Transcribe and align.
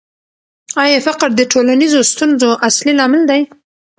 آیا 0.83 0.99
فقر 1.07 1.29
د 1.35 1.41
ټولنیزو 1.51 1.99
ستونزو 2.11 2.49
اصلي 2.67 2.93
لامل 2.99 3.21
دی؟ 3.31 3.41